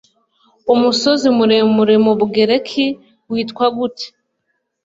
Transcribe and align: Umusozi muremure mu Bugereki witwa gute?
Umusozi 0.73 1.27
muremure 1.37 1.95
mu 2.05 2.11
Bugereki 2.19 2.85
witwa 3.31 3.65
gute? 3.77 4.07